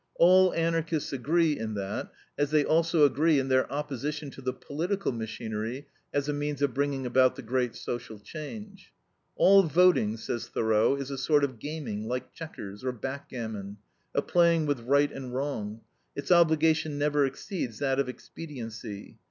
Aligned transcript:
All 0.15 0.51
Anarchists 0.55 1.13
agree 1.13 1.59
in 1.59 1.75
that, 1.75 2.11
as 2.35 2.49
they 2.49 2.65
also 2.65 3.05
agree 3.05 3.37
in 3.37 3.49
their 3.49 3.71
opposition 3.71 4.31
to 4.31 4.41
the 4.41 4.51
political 4.51 5.11
machinery 5.11 5.89
as 6.11 6.27
a 6.27 6.33
means 6.33 6.63
of 6.63 6.73
bringing 6.73 7.05
about 7.05 7.35
the 7.35 7.43
great 7.43 7.75
social 7.75 8.17
change. 8.19 8.93
"All 9.35 9.61
voting," 9.61 10.17
says 10.17 10.47
Thoreau, 10.47 10.95
"is 10.95 11.11
a 11.11 11.19
sort 11.19 11.43
of 11.43 11.59
gaming, 11.59 12.07
like 12.07 12.33
checkers, 12.33 12.83
or 12.83 12.91
backgammon, 12.91 13.77
a 14.15 14.23
playing 14.23 14.65
with 14.65 14.79
right 14.79 15.11
and 15.11 15.35
wrong; 15.35 15.81
its 16.15 16.31
obligation 16.31 16.97
never 16.97 17.23
exceeds 17.23 17.77
that 17.77 17.99
of 17.99 18.09
expediency. 18.09 19.19